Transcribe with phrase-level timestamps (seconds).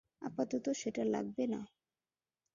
[0.21, 1.59] আপাতত সেটা লাগবে না।